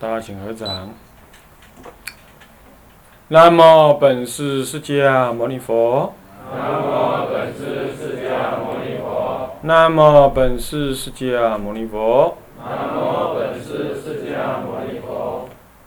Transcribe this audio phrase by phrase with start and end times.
[0.00, 0.88] 大家请合掌。
[3.28, 6.14] 南无本师释迦牟尼佛。
[6.50, 9.50] 南无本师释迦牟尼佛。
[9.60, 12.38] 南无本师释迦牟尼佛。
[12.64, 15.36] 南无本师释迦牟尼佛。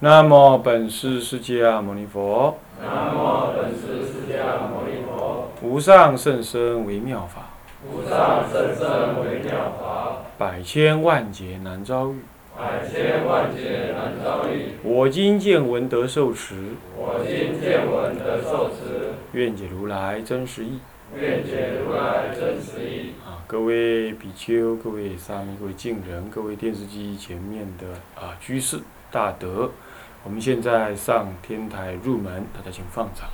[0.01, 2.59] 南无本师释迦牟尼佛。
[2.79, 5.49] 南无本师释迦牟尼佛。
[5.63, 7.41] 无上甚深微妙法，
[7.89, 12.23] 无上甚深微妙法，百千万劫难遭遇。
[12.63, 14.71] 百千万劫难遭遇。
[14.83, 16.55] 我今见闻得受持，
[16.95, 20.79] 我今见闻得受持，愿解如来真实义。
[21.13, 23.11] 愿解如来真实义。
[23.25, 27.85] 啊，各位比丘、各位沙弥、各位敬人、各位电视机前面的
[28.15, 28.79] 啊居士
[29.11, 29.69] 大德，
[30.23, 33.27] 我们现在上天台入门，大家请放掌。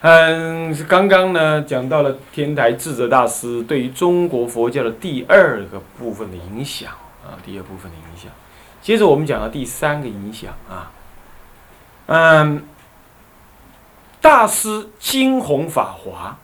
[0.00, 6.92] 嗯，刚刚呢讲到了天台智者大师对于中国佛教的第二个部分的影响
[7.24, 8.30] 啊，第二部分的影响。
[8.80, 10.92] 接着我们讲到第三个影响啊，
[12.06, 12.62] 嗯，
[14.20, 16.38] 大师惊鸿法华，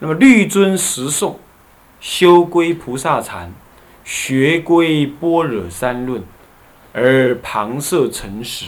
[0.00, 1.38] 那么律尊十颂，
[2.00, 3.52] 修归菩萨禅，
[4.02, 6.20] 学归般若三论，
[6.92, 8.66] 而旁摄诚实，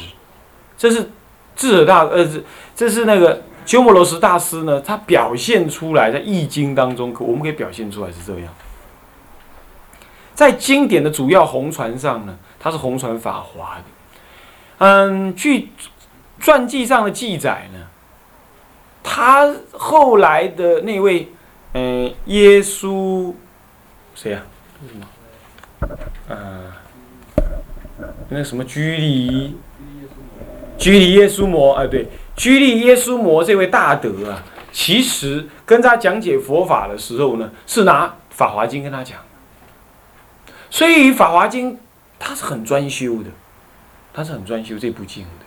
[0.79, 1.11] 这是
[1.57, 2.41] 智者大呃，这
[2.77, 3.43] 这是那个。
[3.65, 8.53] 鸠摩罗什大师呢，他表现出来在《易经》当中，我们可以表现出来是这样。
[10.35, 13.85] 在经典的主要红传上呢，它是红传法华的。
[14.79, 15.69] 嗯，据
[16.41, 17.79] 传记上的记载呢，
[19.03, 21.29] 他后来的那位，
[21.75, 23.33] 嗯，耶稣，
[24.15, 24.43] 谁呀？
[24.89, 25.07] 什么？
[26.31, 26.73] 嗯，
[28.29, 29.57] 那什么居里，
[30.79, 32.09] 居里耶稣摩，哎，对。
[32.43, 39.17] 居利耶稣摩这位大德啊，其实跟他讲解佛法的时候呢，是拿《法华经》跟他讲。
[40.69, 41.75] 所以《法华经》
[42.19, 43.31] 他是很专修的，
[44.13, 45.47] 他是很专修这部经的，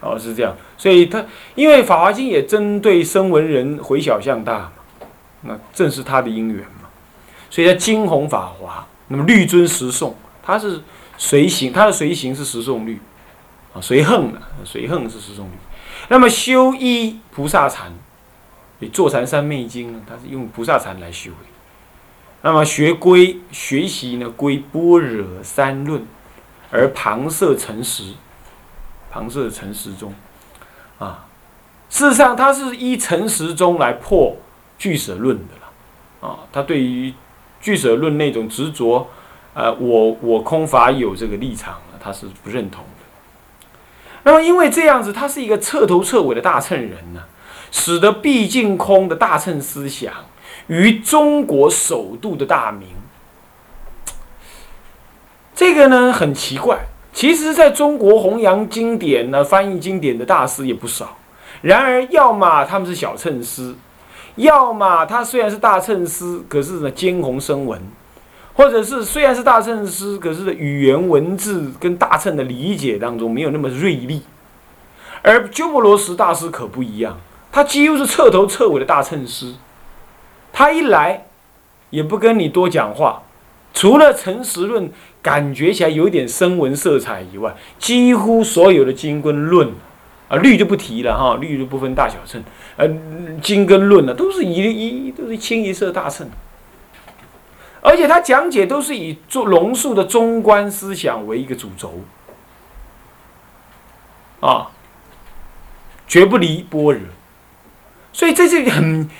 [0.00, 0.52] 哦，是这样。
[0.76, 1.24] 所以他
[1.54, 4.72] 因为《法华经》也针对声闻人回小向大嘛，
[5.42, 6.88] 那正是他的因缘嘛。
[7.50, 10.12] 所以他惊鸿法华，那么律尊十颂，
[10.42, 10.80] 他是
[11.16, 12.98] 随行，他的随行是十颂律
[13.72, 15.52] 啊，随横的随横是十颂律。
[16.12, 17.90] 那么修一菩萨禅，
[18.80, 20.02] 你坐禅三昧经呢？
[20.06, 21.36] 它是用菩萨禅来修的。
[22.42, 24.28] 那么学归学习呢？
[24.28, 26.04] 归般若三论，
[26.70, 28.12] 而旁摄诚实，
[29.10, 30.12] 旁摄诚实中，
[30.98, 31.24] 啊，
[31.88, 34.36] 事实上它是依诚实中来破
[34.76, 36.28] 俱舍论的了。
[36.28, 37.14] 啊，他对于
[37.58, 39.08] 俱舍论那种执着，
[39.54, 42.84] 呃，我我空法有这个立场，他是不认同。
[44.24, 47.22] 那么，因为这样子，他是一个彻头彻尾的大乘人呢，
[47.70, 50.12] 使得毕竟空的大乘思想
[50.68, 52.88] 于中国首度的大名。
[55.54, 56.78] 这个呢很奇怪，
[57.12, 61.16] 其实在中国弘扬经典呢、翻译经典的大师也不少。
[61.60, 63.74] 然而，要么他们是小乘师，
[64.36, 67.80] 要么他虽然是大乘师，可是呢兼弘声闻。
[68.54, 74.22] 或者是虽然是大乘师，可是语言文字跟大乘的理解当中没有那么锐利，
[75.22, 77.18] 而鸠摩罗什大师可不一样，
[77.50, 79.54] 他几乎是彻头彻尾的大乘师。
[80.52, 81.26] 他一来
[81.88, 83.22] 也不跟你多讲话，
[83.72, 84.92] 除了诚实论
[85.22, 89.70] 感觉起来有点声闻色彩以外，几乎所有的经跟论
[90.28, 92.42] 啊律就不提了哈，律就不分大小乘，
[92.76, 92.86] 呃
[93.40, 96.28] 经跟论呢都是一一都是清一色大乘。
[97.82, 101.92] 而且他讲解都是以做龙树的中观思想为一个主轴，
[104.40, 104.70] 啊，
[106.06, 107.00] 绝不离般若，
[108.12, 109.10] 所以这是很，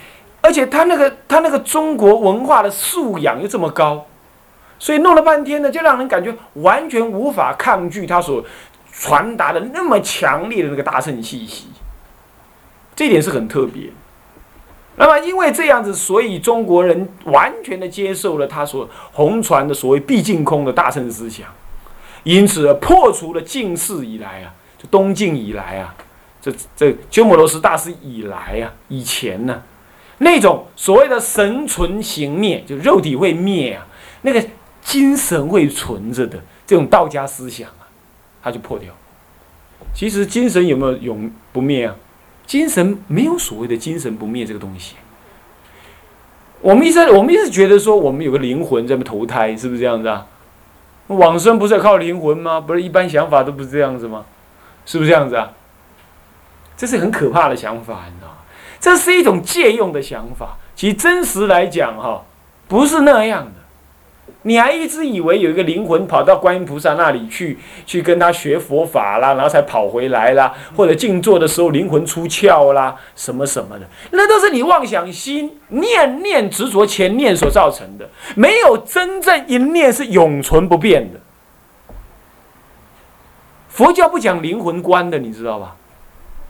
[0.41, 4.07] 而且他那个他那个中国文化的素养又这么高，
[4.79, 8.45] 所以弄了半天呢，就让人感觉完全无法抗拒他所
[8.93, 11.67] 传达的那么强烈的那个大圣气息，
[12.95, 13.91] 这点是很特别。
[15.05, 21.49] 那么，因为这样子，所以中国人完全的接受了他所弘传的所谓“毕竟空”的大乘思想，
[22.23, 25.93] 因此破除了近世以来啊，就东晋以来啊，
[26.41, 29.61] 这这鸠摩罗什大师以来啊，以前呢，
[30.19, 33.85] 那种所谓的神存形灭，就肉体会灭啊，
[34.21, 34.41] 那个
[34.83, 37.91] 精神会存着的这种道家思想啊，
[38.41, 38.95] 他就破掉。
[39.93, 41.97] 其实精神有没有永不灭啊？
[42.47, 44.97] 精神没有所谓的精神不灭这个东西。
[46.61, 50.27] 我们一直我们一直觉得说，我们有个灵魂在那投胎，是不是这样子啊？
[51.09, 52.61] 往生不是要靠灵魂吗？
[52.61, 54.25] 不是一般想法都不是这样子吗？
[54.87, 55.53] 是不是这样子啊？
[56.77, 58.35] 这是很可怕的想法，你知道吗？
[58.81, 60.57] 这是一种借用的想法。
[60.75, 62.23] 其实真实来讲，哈，
[62.67, 63.62] 不是那样的。
[64.45, 81.21] 你还一直以为有一个灵魂跑到观音菩萨那里去，去跟他学佛法啦，然后才跑回来啦，或者静坐的时候灵魂出窍啦，什么什么的，那都是你妄想心念念执着前念所造成的，没有真正一念是永存不变的。
[83.69, 85.77] 佛教不讲灵魂观的，你知道吧？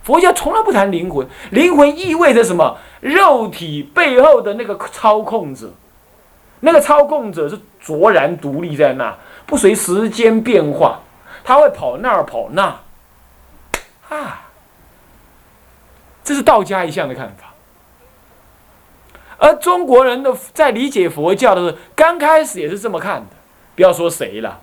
[0.02, 2.78] 佛教从来不谈灵魂，灵魂意味着什么？
[3.00, 5.72] 肉体背后的那个操控者。
[6.64, 9.12] 那个操控者是卓然独立在那，
[9.44, 11.00] 不随时间变化，
[11.42, 12.78] 他会跑那儿跑那，
[14.08, 14.42] 啊，
[16.22, 17.52] 这是道家一向的看法。
[19.38, 23.36] 而中国人的在理解佛教的时候，刚开始也是这么看的。
[23.74, 24.60] 不要说谁了，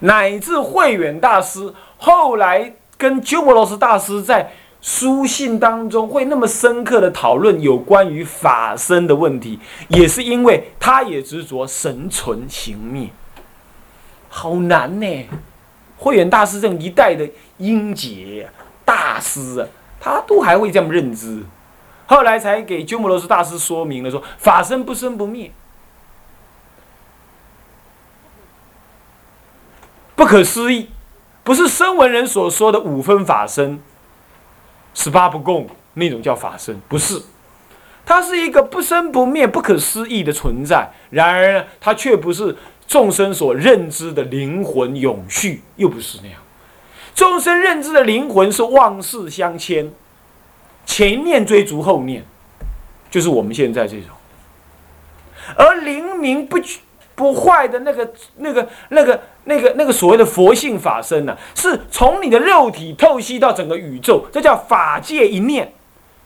[0.00, 4.50] 乃至慧远大师后来跟鸠摩罗什大师在。
[4.82, 13.08] 书信当中会那么深刻的讨论有关于法身的问题，也是因为他也执着神存形灭，
[14.28, 15.28] 好难呢。
[15.96, 18.50] 慧远大师这种一代的英杰
[18.84, 19.68] 大师啊，
[20.00, 21.44] 他都还会这么认知，
[22.06, 25.52] 后来才给鸠摩罗什大师说明了说法身不生不灭，
[30.16, 30.90] 不可思议，
[31.44, 33.80] 不是声闻人所说的五分法身。
[34.94, 37.20] 十八不共那种叫法身，不是，
[38.04, 40.90] 它是一个不生不灭、不可思议的存在。
[41.10, 42.56] 然而呢，它却不是
[42.86, 46.38] 众生所认知的灵魂永续，又不是那样。
[47.14, 49.92] 众生认知的灵魂是妄事相牵，
[50.86, 52.24] 前念追逐后念，
[53.10, 54.08] 就是我们现在这种。
[55.56, 56.58] 而灵明不
[57.14, 59.20] 不坏的那个、那个、那个。
[59.44, 65.72] 那个那个所谓的佛性法身呢，是从你的肉体透析到整个宇宙，这叫法界一念。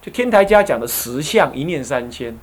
[0.03, 2.37] 就天台家讲的实相一念三千，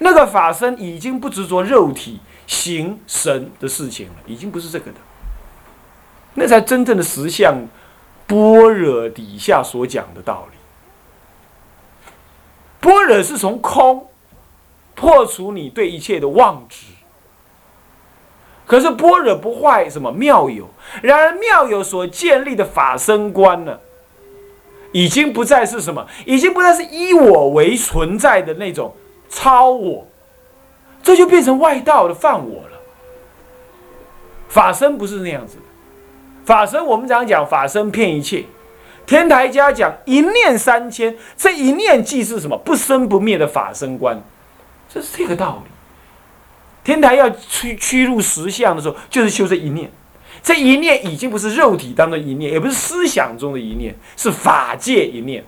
[0.00, 4.98] 那个法身已经不执着肉体形神的事情了，已经不是这个的。
[6.34, 7.66] 那才真正的实相
[8.26, 10.58] 般若底下所讲的道理。
[12.78, 14.06] 般若是从空
[14.94, 16.88] 破除你对一切的妄执。
[18.66, 20.68] 可是般若不坏，什么妙有？
[21.02, 23.78] 然而妙有所建立的法身观呢，
[24.92, 28.94] 已经不再是什么，已经不再是以我为存在的那种
[29.28, 30.06] 超我，
[31.02, 32.80] 这就变成外道的犯我了。
[34.48, 35.62] 法身不是那样子的，
[36.44, 38.44] 法身我们常讲法身骗一切，
[39.04, 44.22] 天台家讲一念三千，这一念即是什么不生不灭的法身观，
[44.88, 45.73] 这是这个道理。
[46.84, 49.90] 天台要趋趋入实相的时候，就是修这一念。
[50.42, 55.42] 这一念已经不是肉体当中一念，也不是思想中的一念，是法界一念。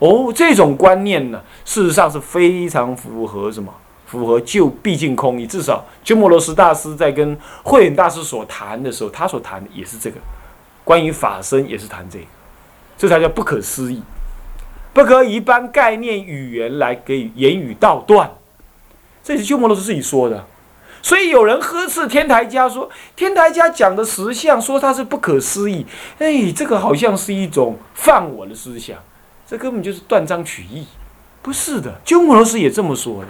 [0.00, 3.72] 哦，这种观念呢，事实上是非常符合什么？
[4.06, 5.46] 符合就毕竟空义。
[5.46, 10.16] 至少鸠摩罗什大师在跟慧远大师所谈的时候，他所谈的也是这个，
[10.82, 12.24] 关于法身也是谈这个，
[12.98, 14.02] 这才叫不可思议，
[14.92, 18.28] 不可一般概念语言来给言语道断。
[19.30, 20.44] 这是鸠摩罗什自己说的，
[21.00, 25.86] 所以有人呵斥天台家说：“天台家讲的实相，说它是不可思议。”
[26.18, 28.98] 哎，这个好像是一种犯我的思想，
[29.46, 30.84] 这根本就是断章取义，
[31.42, 32.00] 不是的。
[32.04, 33.28] 鸠摩罗什也这么说的。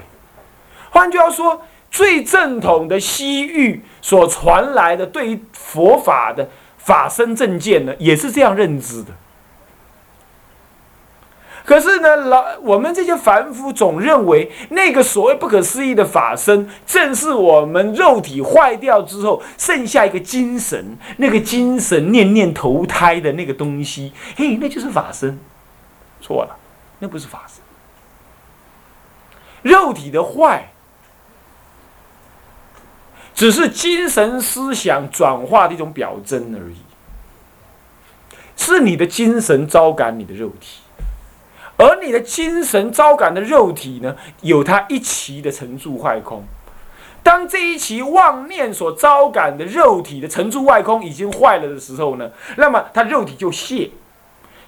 [0.89, 9.11] 换句话说，最正统的西域所传来的对于佛法的法身正见呢，也是这样认知的。
[11.65, 25.39] 可是呢，老我们这些凡夫总认为那个所谓不可思议的法身，正是我们肉体坏掉之后剩下一个精神，那个精神念念投胎的那个东西，嘿，那就是法身。
[26.21, 26.57] 错了，
[26.99, 27.63] 那不是法身。
[29.63, 30.73] 肉体的坏，
[33.35, 36.77] 只是精神思想转化的一种表征而已，
[38.57, 40.81] 是你的精神招感你的肉体。
[41.81, 46.45] 而你的精神招感的肉体呢，有它一期的成住坏空。
[47.23, 53.91] 当这一期妄念所招感的肉体的成住外空已经坏了的时候呢，那么它肉体就泄。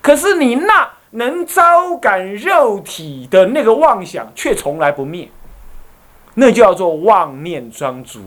[0.01, 5.31] 可是你那能招感肉体的那个妄想却从来不灭，
[6.35, 8.21] 那就叫做妄念专逐，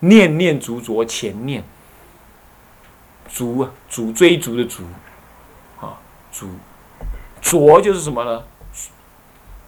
[0.00, 1.62] 念念逐着前念，
[3.32, 4.82] 逐啊逐追逐的逐，
[5.80, 5.94] 啊
[6.32, 6.48] 逐。
[7.46, 8.42] 着就是什么呢？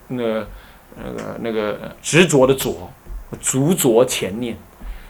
[0.09, 0.49] 那个、
[0.97, 2.91] 那个、那个执着的着，
[3.41, 4.57] 执着前念，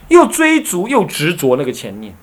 [0.09, 2.15] 又追逐又执着那个前念。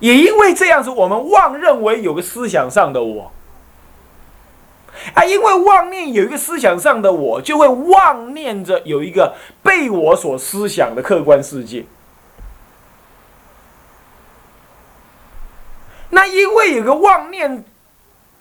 [0.00, 3.32] 也因为这样子，我们妄认为有个思想上的我，
[5.14, 11.86] 啊，因为妄念有一个思想上的我，就会妄念着有一个被我所思想的客观世界。
[16.10, 17.64] 那因为有个妄念。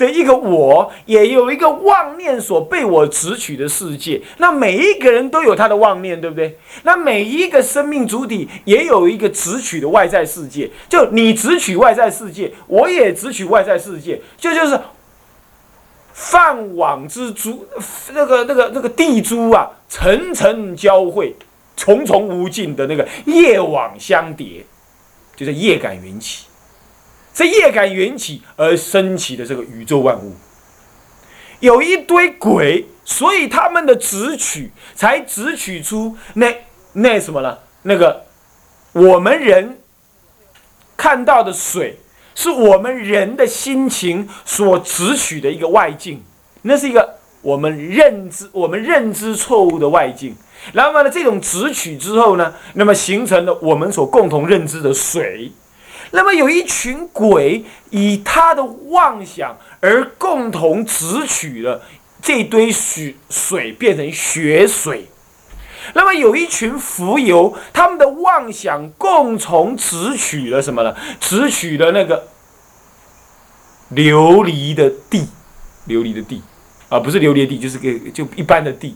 [0.02, 4.20] 的一个我，也有一个妄念所被我执取的世界。
[4.38, 6.58] 那每一个人都有他的妄念，对不对？
[6.82, 10.70] 那每一个生命主体也有一个执取的外在世界。
[10.90, 14.20] 就你执取外在世界，我也执取外在世界。
[14.38, 14.80] 这就是
[16.14, 17.66] 泛网之珠，
[18.14, 21.36] 那个、那个、那个地珠啊，层层交汇，
[21.78, 24.66] 重重无尽的那个夜网相叠，
[25.36, 26.48] 就是夜感缘起。
[27.34, 30.36] 这业感缘起而升起的这个宇宙万物，
[31.62, 36.54] 有一堆鬼，所以他们的直取才直取出那
[36.94, 37.58] 那什么呢？
[37.84, 38.26] 那个
[38.92, 39.80] 我们人
[40.98, 41.98] 看到的水，
[42.36, 46.22] 是我们人的心情所直取的一个外境，
[46.64, 50.36] 那是一个我们认知我们认知错误的外境。
[50.74, 55.52] 然后呢，这种直取之后呢，那么形成了我们所共同认知的水。
[56.12, 61.82] 那么有一群鬼以他的妄想而共同直取了
[62.22, 65.08] 这堆水水变成血水，
[65.94, 70.96] 那么有一群浮游，他们的妄想共同直取了什么呢？
[71.20, 72.28] 直取了那个
[73.94, 75.28] 琉璃的地，
[75.88, 76.42] 琉璃的地
[76.90, 78.96] 啊，不是琉璃地，就是个就一般的地。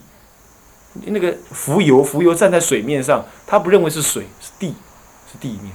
[1.06, 4.74] 那个浮游，浮游站在水面上，他不认为是水，是地，
[5.32, 5.74] 是地面。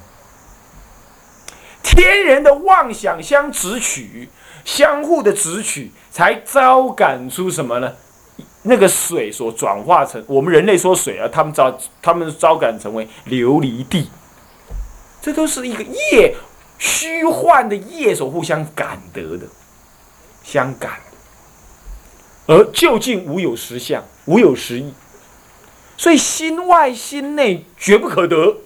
[1.83, 4.29] 天人的妄想相执取，
[4.65, 7.93] 相互的执取，才招感出什么呢？
[8.63, 14.11] 那个水所转化成我们人类说水啊，他们招他们招感成为琉璃地，
[15.23, 16.37] 这都是一个业
[16.79, 19.47] 虚幻的业所互相感得的，
[20.43, 21.01] 相感，
[22.47, 24.93] 而究竟无有实相，无有实义，
[25.97, 28.59] 所以心外心内绝不可得。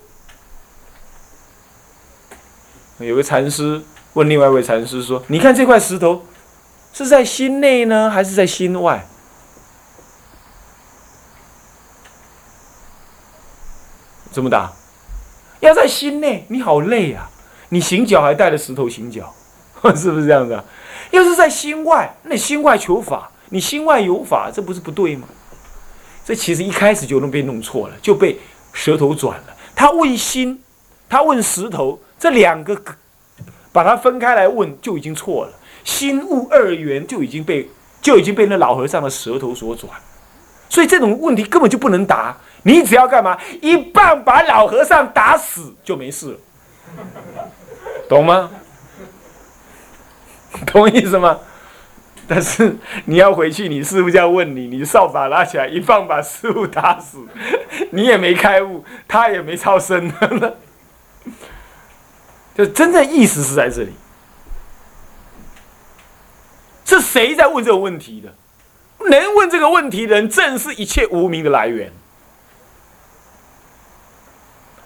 [2.99, 3.83] 有个禅师
[4.15, 6.25] 问另外一位禅师说：“你看这块石头，
[6.93, 9.07] 是在心内呢，还是在心外？”
[14.31, 14.73] 怎么答？
[15.61, 17.31] 要在心内，你好累啊！
[17.69, 19.33] 你行脚还带着石头行脚，
[19.95, 20.61] 是不是这样子？
[21.11, 25.29] 要是在心外，那心外求法，你心外有法，这不是不对吗？
[26.25, 28.41] 这其实一开始就能被弄错了，就被
[28.73, 29.57] 舌头转了。
[29.77, 30.63] 他问心，
[31.08, 32.00] 他问石头。
[32.16, 32.75] 这两个
[33.70, 37.68] 把它分开来问就已经错了，心物二元就已经被
[38.00, 39.92] 就已经被那老和尚的舌头所转，
[40.70, 42.34] 所以这种问题根本就不能答。
[42.62, 43.38] 你只要干嘛？
[43.61, 46.38] 一棒把老和尚打死就没事了，
[48.08, 48.50] 懂吗？
[50.64, 51.38] 懂意思吗？
[52.26, 57.18] 但是你要回去，你师傅就要问你，你扫把拉起来一棒把师傅打死，
[57.90, 60.11] 你也没开悟，他也没超生。
[62.54, 63.92] 就真正意思是在这里，
[66.84, 68.32] 是谁在问这个问题的？
[69.11, 71.92] 能问这个问题的人，正是一切无名的来源。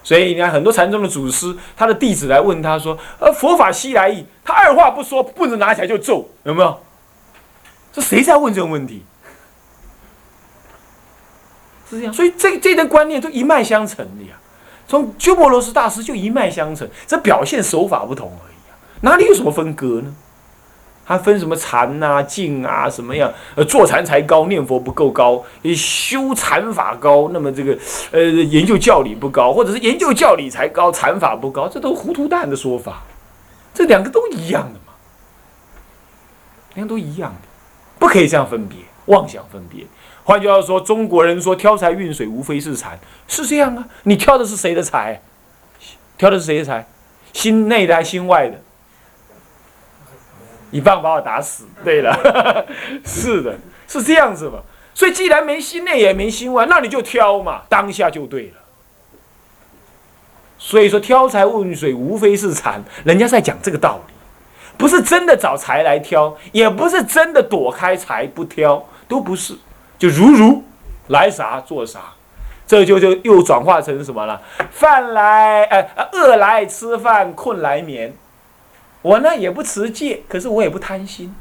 [0.01, 6.81] 所以你看，很多禅宗的祖师，他的弟子来问他说：“呃，佛法西来意。”他二话不说，棍子拿起来就揍，有没有？
[7.93, 9.05] 这谁在问这种问题？
[11.87, 14.38] 是这样，所以这这个观念都一脉相承的呀。
[14.89, 20.15] 从鸠摩罗什大师就一脉相承，这表现手法不同而已啊，哪里有什么分割呢？
[21.05, 23.31] 还分什么禅啊、静啊，什么样？
[23.55, 25.43] 呃，坐禅才高，念佛不够高；
[25.75, 27.77] 修禅法高，那么这个
[28.11, 33.03] 呃研究教理不高，或者是研究教理才高，禅法不高，这都糊涂蛋的说法。
[33.73, 34.93] 这两个都一样的嘛，
[36.73, 37.47] 两个都一样的，
[37.97, 38.77] 不可以这样分别，
[39.09, 39.85] 妄想分别。
[40.23, 42.97] 换句话说，中国人说挑财运水无非是财，
[43.27, 43.87] 是这样啊？
[44.03, 45.21] 你挑的是谁的财？
[46.17, 46.87] 挑的是谁的财？
[47.33, 48.59] 心内的还是心外的？
[50.71, 51.65] 一棒把我打死。
[51.83, 52.65] 对了，
[53.05, 54.59] 是的，是这样子嘛？
[54.93, 58.53] 所以既然没心内也没心外，那你就挑嘛，当下就对了。
[60.57, 64.13] 所以说挑财问水无非是禅，人家在讲这个道理，
[64.77, 69.57] 不是真的找财来挑，也不是真的躲开财不挑，都不是。
[69.97, 70.63] 就如如
[71.07, 71.99] 来啥做啥，
[72.65, 74.41] 这就就又转化成什么了？
[74.71, 78.15] 饭来，呃，饿来吃饭，困来眠。
[79.01, 81.35] 我呢也不持戒，可是我也不贪心。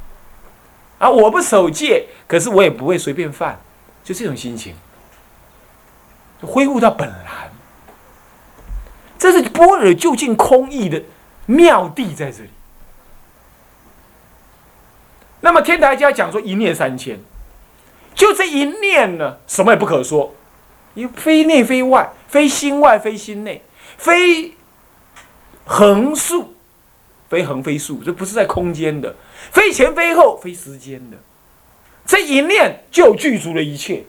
[0.98, 3.60] 啊，我不守戒，可是我也不会随便犯，
[4.02, 4.74] 就这种心情，
[6.40, 7.50] 恢复到本来。
[9.18, 11.02] 这是般若究竟空义的
[11.46, 12.50] 妙地在这里。
[15.40, 17.20] 那么天台家讲说一念三千，
[18.18, 20.34] 就这一念呢，什么也不可说，
[20.94, 23.62] 因非内非外，非心外非心内，
[23.96, 24.54] 非
[25.64, 26.52] 横竖，
[27.28, 29.14] 非横非竖，这不是在空间的，
[29.52, 31.16] 非前非后，非时间的，
[32.04, 34.04] 这一念就具足了一切。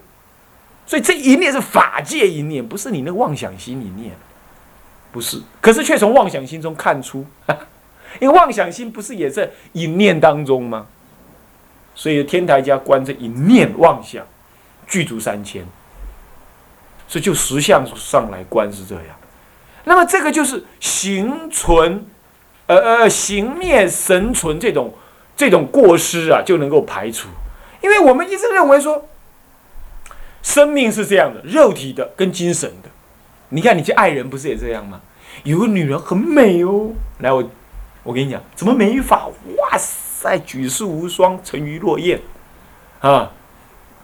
[0.88, 4.18] 所以这一念是法界一念，不是你那妄想心一念，
[5.12, 5.40] 不是。
[5.62, 7.24] 可是却从妄想心中看出，
[8.20, 10.88] 因为妄想心不是也在一念当中吗？
[12.00, 14.26] 所以天台家观这一念妄想，
[14.88, 15.66] 具足三千。
[17.10, 19.04] 所以就实相上来观是这样。
[19.84, 22.06] 那么这个就是行存，
[22.68, 24.94] 呃呃行灭神存这种
[25.36, 27.28] 这种过失啊，就能够排除。
[27.82, 29.06] 因为我们一直认为说。
[30.42, 32.90] 生命是这样的，肉体的跟精神的。
[33.50, 35.02] 你看，你去爱人不是也这样吗？
[35.44, 37.44] 有个女人很美哦，来我，
[38.04, 39.28] 我跟你讲，怎么美法？
[39.58, 42.20] 哇塞，在举世无双，沉鱼落雁，
[43.00, 43.32] 啊，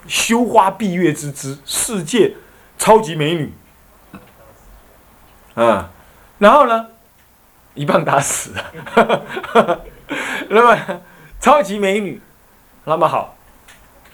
[0.07, 2.35] 羞花闭月之姿，世界
[2.77, 3.51] 超级美女，
[5.55, 5.91] 啊，
[6.37, 6.87] 然后呢，
[7.73, 8.53] 一棒打死，
[10.47, 11.01] 那么
[11.41, 12.21] 超级美女，
[12.85, 13.35] 那么好，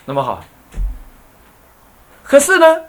[0.06, 0.44] 那么好。
[2.24, 2.86] 可是呢，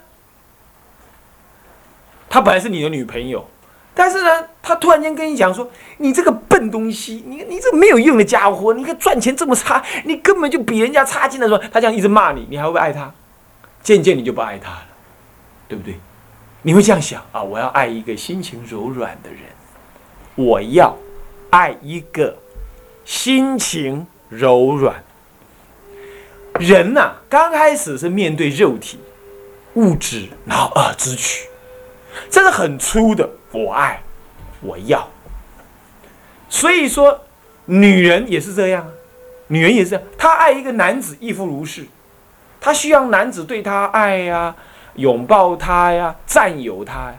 [2.27, 3.47] 她本来是你的女朋友，
[3.95, 13.13] 但是呢，他突然间跟你讲说：“你这个笨东西，你你这没有用的家伙，你看赚钱这么差，你根本就比人家差劲的。”时候，他这样一直骂你，你还会不会爱他？
[13.81, 14.87] 渐渐你就不爱他了，
[15.67, 15.95] 对不对？
[16.61, 17.43] 你会这样想啊？
[17.43, 19.41] 我要爱一个心情柔软的人，
[20.35, 20.95] 我要
[21.51, 22.35] 爱一个
[23.05, 25.03] 心情柔软
[26.59, 27.13] 人呐。
[27.29, 28.99] 刚开始是面对肉体。
[29.75, 31.47] 物质，然后二之取，
[32.29, 33.29] 这是很粗的。
[33.51, 34.01] 我爱，
[34.61, 35.09] 我要。
[36.49, 37.21] 所以说，
[37.65, 38.87] 女人也是这样，
[39.47, 41.87] 女人也是，她爱一个男子亦复如是，
[42.59, 44.55] 她需要男子对她爱呀，
[44.95, 47.15] 拥抱她呀，占有她呀。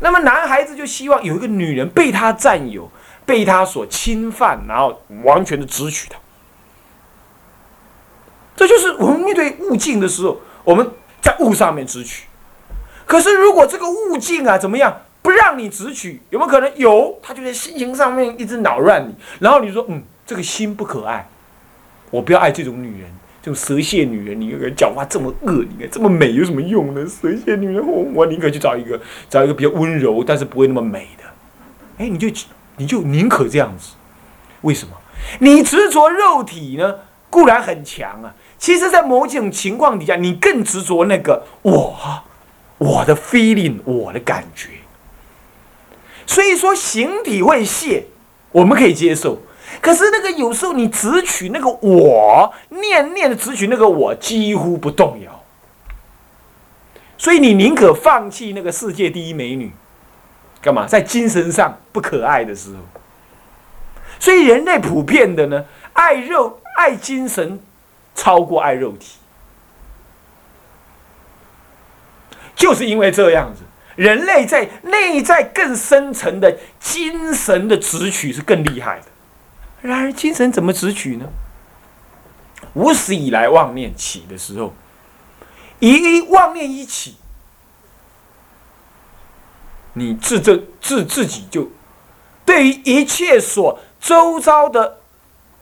[0.00, 2.90] 那么男孩子就希望有一个女人被他占有，
[3.26, 6.16] 被他所侵犯，然后完全的直取他。
[8.56, 10.90] 这就是我们面对物境的时候，我们。
[11.20, 12.27] 在物上面直取，
[13.08, 17.18] 可是如果这个物境啊怎么样不让你直取，有没有可能有？
[17.22, 21.26] 他就在心情上面一直扰乱你，然后你说嗯，这个心不可爱，
[22.10, 23.10] 我不要爱这种女人，
[23.42, 27.04] 这种蛇蝎女人，你一个讲话这么恶，你看这么美有什么用呢？
[27.06, 31.24] 蛇蝎女人，我我宁可去找一个找一个比较温柔，但是不会那么美的。
[31.98, 32.28] 哎，你就
[32.76, 33.94] 你就宁可这样子，
[34.60, 34.94] 为什么？
[35.40, 36.94] 你执着肉体呢，
[37.28, 38.34] 固然很强啊。
[38.56, 41.96] 其实，在某种情况底下，你更执着那个我，
[42.78, 44.68] 我的 feeling，我的感觉。
[46.26, 48.06] 所以说，形体会泄，
[48.52, 49.42] 我们可以接受。
[49.80, 55.44] 可是，那个有时候你只取那个我，念念的只取那个我，几乎不动摇。
[57.16, 59.72] 所以，你宁可放弃那个世界第一美女，
[60.62, 60.86] 干嘛？
[60.86, 62.78] 在精神上不可爱的时候。
[64.18, 67.60] 所以，人类普遍的呢，爱肉，爱精神。
[68.14, 69.17] 超过爱肉体，
[72.58, 73.62] 就是因为这样子，
[73.96, 79.06] 人类在内在更深层的精神的直取是更厉害的。
[79.80, 81.26] 然而，精神怎么直取呢？
[82.74, 84.74] 无始以来妄念起的时候，
[85.78, 87.16] 一妄念一起，
[89.94, 91.70] 你自这自自己就
[92.44, 94.98] 对于一切所周遭的。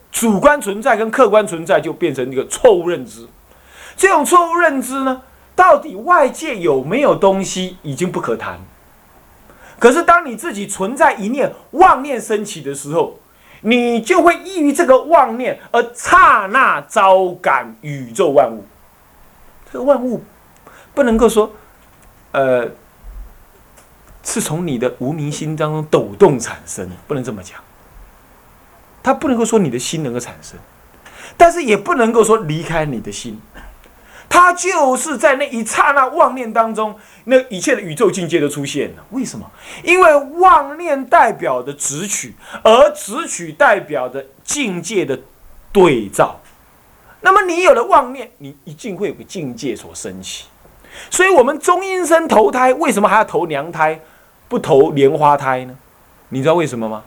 [0.09, 3.27] 主观存在跟客观存在就变成一个错误认知，
[3.95, 5.21] 这种错误认知呢，
[5.57, 8.59] 到底外界有没有东西已经不可谈。
[9.79, 13.17] 可是当你自己存在一念妄念升起的时候，
[13.61, 18.63] 你就会依于这个妄念而刹那招感宇宙万物。
[19.71, 20.23] 这个万物
[20.93, 21.51] 不能够说，
[22.31, 22.69] 呃，
[24.23, 27.59] 是从你的无名心当中抖动产生，不能这么讲。
[29.01, 30.59] 他不能够说你的心能够产生，
[31.35, 33.39] 但是也不能够说离开你的心，
[34.29, 39.03] 他就是在那一刹那妄念当中，那一切的宇宙境界都出现了。
[39.11, 39.49] 为什么？
[39.83, 45.19] 因为妄念代表的直取，而直取代表的境界的
[45.71, 46.39] 对照。
[47.21, 50.45] 那么你有了妄念，你一定会有个境界所升起。
[51.09, 53.99] 所以，我们中阴身投胎，为什么还要投娘胎，
[54.47, 55.75] 不投莲花胎呢？
[56.29, 57.03] 你知道为什么吗？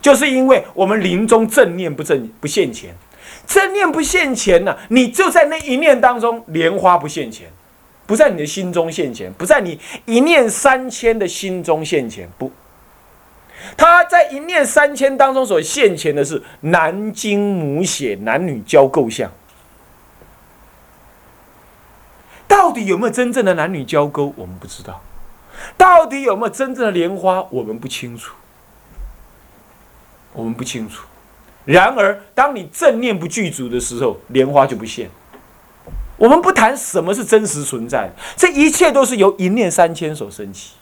[0.00, 2.96] 就是因为我们临终正念不正不现前，
[3.50, 7.48] 正念不现前呢，你就在那一念当中，莲花不现前，
[8.06, 12.52] 不在你的心中现前，不在你一念三千的心中现前，不。
[13.76, 19.28] 他在一念三千当中所现前的是男精母血男女交构相，
[22.46, 25.02] 到底有没有真正的男女交勾，我们不知道；
[25.76, 28.32] 到底有没有真正的莲花，我们不清楚，
[30.32, 31.02] 我们不清楚。
[31.64, 35.10] 然而，当你正念不具足的时候，莲花就不现。
[36.16, 40.72] 我们不谈什么是真实存在，这一切都是由一念三千所升起，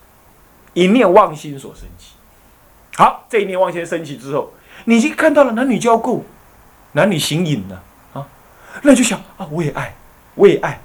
[0.74, 2.14] 一念妄心所升起。
[2.96, 4.52] 好，这一念妄心升起之后，
[4.86, 6.22] 你已经看到了男女交媾，
[6.92, 7.82] 男女形影了
[8.14, 8.26] 啊，
[8.82, 9.94] 那就想啊，我也爱，
[10.34, 10.80] 我也爱，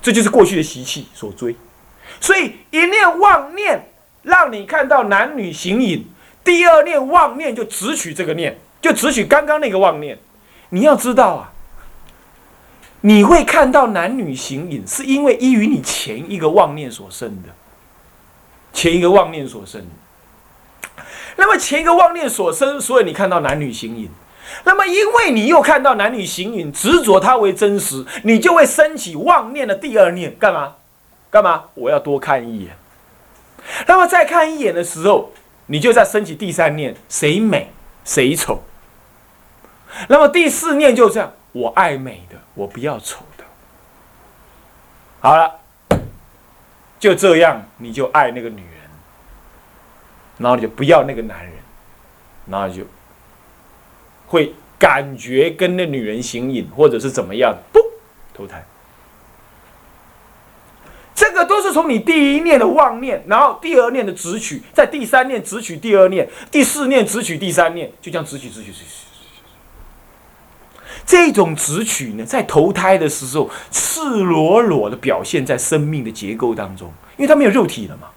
[0.00, 1.54] 这就是过去的习气所追。
[2.20, 3.88] 所以一念妄念
[4.22, 6.06] 让你看到男女形影，
[6.42, 10.18] 第二念妄念就只取这个念，就只取刚刚那个妄念。
[10.68, 11.48] 你要知道啊。
[13.04, 17.48] 你会看到男女形影，是因为依于你前一个妄念所生的，
[18.72, 19.84] 前一个妄念所生。
[21.34, 24.08] 那么前一个妄念所生，所以你看到男女形影。
[24.62, 30.74] 那么因为你又看到男女形影，执着它为真实，你就会升起妄念的第二念，干嘛？
[31.28, 31.64] 干嘛？
[31.74, 32.76] 我要多看一眼。
[33.88, 35.32] 那么再看一眼的时候，
[35.66, 37.72] 你就在升起第三念：谁美
[38.04, 38.62] 谁丑。
[40.08, 41.32] 那么第四念就这样。
[41.52, 43.44] 我爱美的，我不要丑的。
[45.20, 45.60] 好了，
[46.98, 48.80] 就这样，你就爱那个女人，
[50.38, 51.52] 然后你就不要那个男人，
[52.46, 52.82] 然后就
[54.26, 57.78] 会感觉跟那女人形影，或者是怎么样，不
[58.32, 58.64] 投胎。
[61.14, 69.01] 这个都是从你第一念的妄念，然后第二念的直取，在第三念直取第二念，第四念直取第三念，就这样直取直取直取。
[71.04, 78.08] 这种直取呢，在投胎的时候，赤裸裸的表现在生命的结构当中，因为它没有肉体了嘛，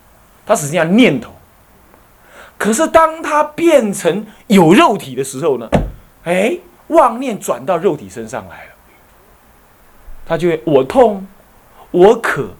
[0.45, 1.31] 它只剩下念头。
[2.57, 5.69] 可是当它变成有肉体的时候呢，
[6.23, 8.71] 哎，妄念转到肉体身上来了，
[10.25, 11.27] 它就会我痛，
[11.91, 12.51] 我渴，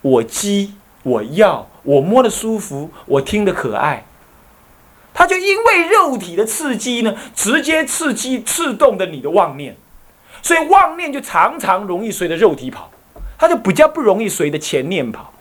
[0.00, 4.04] 我饥，我要，我摸的舒服，我听的可爱。
[5.16, 9.76] 它就因为肉体的刺激呢，直接刺激、刺动的你的妄念，
[10.42, 12.90] 所以妄念就常常容易随着肉体跑，
[13.38, 15.32] 它就比较不容易随着前念跑。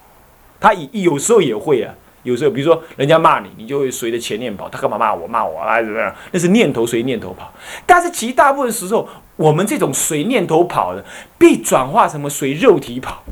[0.59, 4.69] 它有有时候也会啊，有时候比如说人家骂你，你就会随着前念跑。
[4.69, 5.27] 他干嘛骂我？
[5.27, 5.81] 骂我啊？
[5.81, 6.15] 怎么样？
[6.31, 7.51] 那是念头随念头跑。
[7.88, 11.03] 但是其大部分时候，我们这种随念头跑的，
[11.39, 13.23] 被转化成随肉体跑。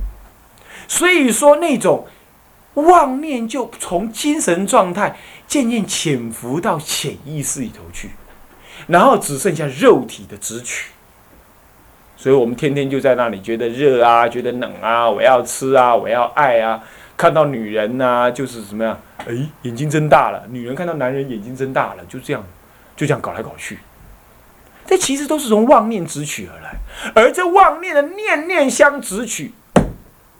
[0.87, 2.07] 所以说那种。
[2.75, 5.13] 妄念就从精神状态
[5.51, 8.11] 渐渐潜伏到潜意识里头去，
[8.87, 10.91] 然后只剩下肉体的直取。
[12.15, 16.81] 所以我们天天就在那里觉得热啊，觉得冷啊，我要吃啊，我要爱啊，
[17.17, 18.97] 看到女人呐，就是怎么样？
[19.17, 20.41] 哎，眼睛睁大了。
[20.47, 22.41] 女人看到男人眼睛睁大了，就这样，
[22.95, 23.77] 就这样搞来搞去。
[24.85, 26.77] 这其实都是从妄念直取而来，
[27.13, 29.51] 而这妄念的念念相直取，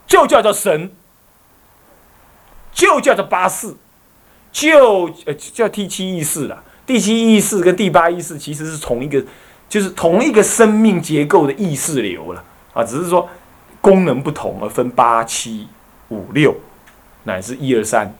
[0.07, 0.89] 就叫做神。
[2.73, 3.75] 就叫做八四，
[4.51, 6.63] 就呃叫第七意识了。
[6.85, 9.23] 第七意识跟第八意识其实是同一个，
[9.69, 13.29] 就是同一个生命结构的意识流了啊，只是说
[13.79, 15.67] 功能不同而分八七
[16.09, 16.53] 五六，
[17.23, 18.13] 乃至一二三，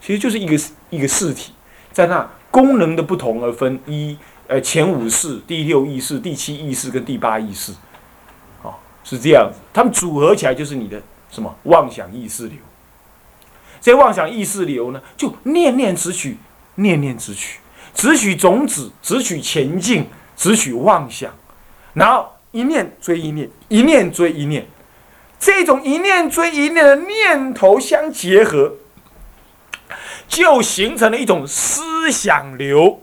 [0.00, 1.52] 其实就是一个一个事体，
[1.92, 7.72] 在那功能的不同而分一呃前五世、第六意识、第七意识跟第八意识，
[8.62, 11.00] 啊是这样子，它们组合起来就是你的
[11.30, 11.54] 什么？
[11.62, 12.58] 妄想意识流。
[13.84, 16.38] 这妄想意识流呢，就念念只取，
[16.76, 17.58] 念念只取，
[17.92, 21.30] 只取种子，只取前进，只取妄想，
[21.92, 24.66] 然后一念追一念，一念追一念，
[25.38, 28.76] 这种一念追一念的念头相结合，
[30.26, 33.02] 就形成了一种思想流。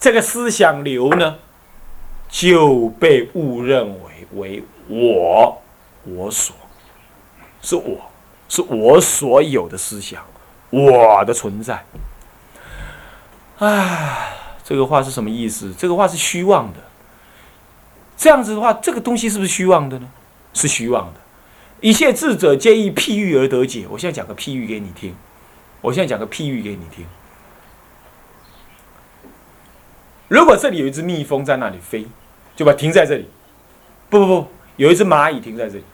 [0.00, 1.36] 这个思想流呢，
[2.30, 5.60] 就被误认为为我，
[6.04, 6.56] 我所，
[7.60, 8.07] 是我。
[8.48, 10.24] 是我所有的思想，
[10.70, 11.84] 我的存在。
[13.58, 14.32] 唉，
[14.64, 15.74] 这个话是什么意思？
[15.76, 16.78] 这个话是虚妄的。
[18.16, 20.08] 这样子的话，这个东西是不是虚妄的呢？
[20.54, 21.20] 是虚妄的。
[21.80, 23.86] 一切智者皆以譬喻而得解。
[23.88, 25.14] 我现在讲个譬喻给你听。
[25.80, 27.06] 我现在讲个譬喻给你听。
[30.26, 32.06] 如果这里有一只蜜蜂在那里飞，
[32.56, 33.28] 就把停在这里。
[34.10, 35.84] 不不不，有一只蚂蚁停在这里。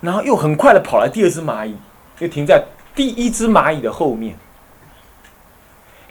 [0.00, 1.76] 然后又很快的跑来第二只蚂蚁，
[2.18, 4.36] 又停在第一只蚂蚁的后面。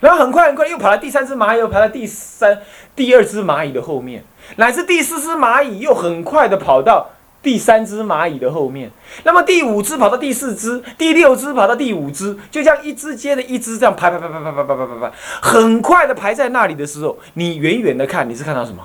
[0.00, 2.60] 然后很快很快又跑来第三只蚂蚁，又跑到第三
[2.94, 4.22] 第二只蚂蚁的后面，
[4.56, 7.10] 乃至第四只蚂蚁又很快的跑到
[7.42, 8.90] 第三只蚂蚁的后面，
[9.24, 18.84] 那么第五只跑到第四只，第六只跑到第五只，就像一只接着一只这样排排排排排排排排排排，很快的排在那里的时候，你远远的看，你是看到什么？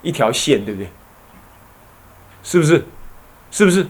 [0.00, 0.88] 一条线，对不对？
[2.42, 2.86] 是不是？
[3.50, 3.86] 是不是？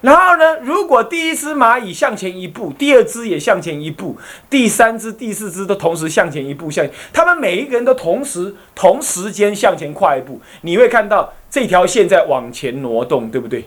[0.00, 0.58] 然后呢？
[0.60, 4.18] 如果第一只蚂蚁向前一步，第二只也向前一步，
[4.50, 13.66] 第三只、第四只都同时向前一步，向他们每一个人都同时同时间向前跨一步，你会看到这条线在往前挪动，对不对？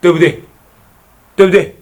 [0.00, 0.42] 对不对？
[1.34, 1.74] 对不对？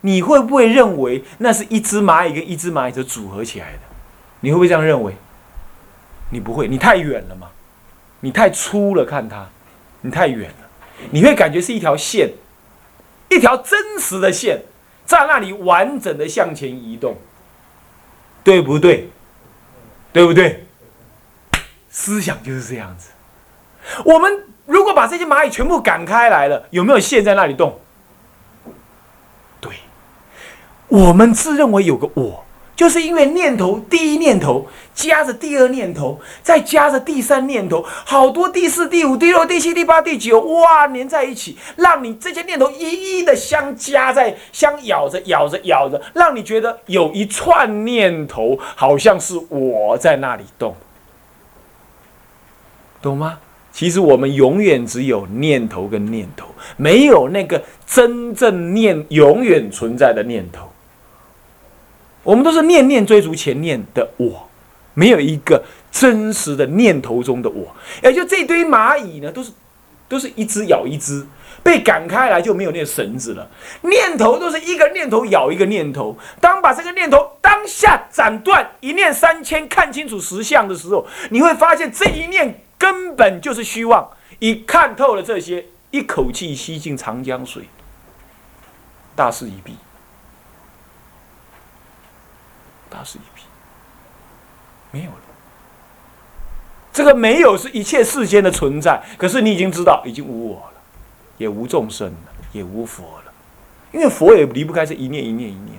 [0.00, 3.78] 你会不会认为那是一只蚂蚁跟一只蚂蚁的组合起来的？
[4.40, 5.14] 你会不会这样认为？
[6.30, 7.48] 你不会，你太远了嘛，
[8.18, 9.46] 你太粗了，看它，
[10.00, 10.65] 你太远了。
[11.10, 12.30] 你会感觉是一条线，
[13.28, 14.62] 一条真实的线，
[15.04, 17.16] 在那里完整的向前移动，
[18.42, 19.10] 对不对？
[20.12, 20.66] 对不对？
[21.90, 23.10] 思想就是这样子。
[24.04, 27.78] 我们如果把这些蚂蚁全部赶开来了，有没有线在那里动？
[29.60, 29.74] 对，
[30.88, 32.45] 我们自认为有个我。
[32.76, 50.76] 就是因为念头，第一念头加着第二念头，再加着第三念头，好多第四、第五、第六、第七、第八、第九，哇，连在一起，让你这些念头一一的相加在、相咬着、咬着、咬着，让你觉得有一串念头好像是我在那里动，
[53.00, 53.38] 懂吗？
[53.72, 60.68] 其实我们永远只有念头跟念头，没有那个真正念永远存在的念头。
[62.26, 64.48] 我们都是念念追逐前念的我，
[64.94, 65.62] 没有一个
[65.92, 67.74] 真实的念头中的我。
[68.02, 69.52] 也就这堆蚂蚁呢，都是
[70.08, 71.24] 都是一只咬一只，
[71.62, 73.48] 被赶开来就没有那个绳子了。
[73.82, 76.18] 念头都是一个念头咬一个念头。
[76.40, 84.10] 当把这个念头当下斩断，一念三千，看清楚实相的时候，你会发现这一念根本就是虚妄。
[84.40, 87.62] 一看透了这些，一口气吸进长江水，
[89.14, 89.76] 大势已毕。
[92.96, 93.42] 大势已毕，
[94.90, 95.18] 没有了。
[96.94, 100.80] 这个没有是一切世间的存在，可是你已经知道，已经无我了，
[101.36, 103.32] 也无众生了，也无佛了，
[103.92, 105.78] 因为佛也离不开这一念一念一念。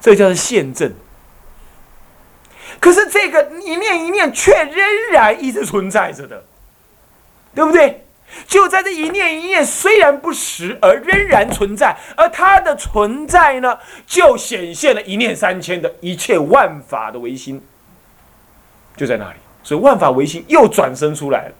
[0.00, 0.94] 这叫做现证。
[2.80, 6.44] 可是这个一念一念却仍然一直存在着的，
[7.54, 8.06] 对不对？
[8.46, 17.62] 就在这一念一念虽然不实而仍然存在，而它的存在呢，就显现了一念三千的一切万法的唯心，
[18.96, 19.38] 就在那里。
[19.62, 21.52] 所以万法唯心又转生出来了。